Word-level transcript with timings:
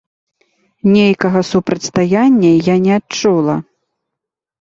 Нейкага 0.95 1.41
супрацьстаяння 1.49 2.51
я 2.73 2.79
не 2.87 2.93
адчула. 2.99 3.55